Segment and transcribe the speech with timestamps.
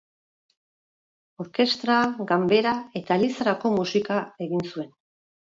[1.43, 1.99] Orkestra,
[2.33, 4.91] ganbera eta elizarako musika egin zuen.